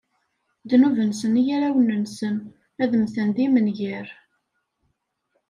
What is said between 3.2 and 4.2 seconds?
d imengar.